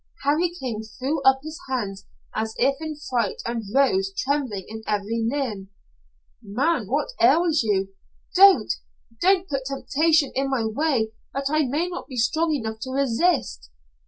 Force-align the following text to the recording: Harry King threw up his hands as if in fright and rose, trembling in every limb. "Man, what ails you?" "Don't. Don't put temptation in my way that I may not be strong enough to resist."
Harry 0.23 0.49
King 0.49 0.81
threw 0.81 1.21
up 1.21 1.41
his 1.43 1.59
hands 1.69 2.07
as 2.33 2.55
if 2.57 2.75
in 2.81 2.95
fright 2.95 3.39
and 3.45 3.61
rose, 3.71 4.11
trembling 4.17 4.65
in 4.67 4.81
every 4.87 5.23
limb. 5.29 5.69
"Man, 6.41 6.87
what 6.87 7.09
ails 7.21 7.61
you?" 7.61 7.89
"Don't. 8.33 8.73
Don't 9.21 9.47
put 9.47 9.65
temptation 9.67 10.31
in 10.33 10.49
my 10.49 10.65
way 10.65 11.11
that 11.35 11.51
I 11.51 11.65
may 11.67 11.87
not 11.87 12.07
be 12.07 12.17
strong 12.17 12.51
enough 12.51 12.79
to 12.79 12.89
resist." 12.89 13.69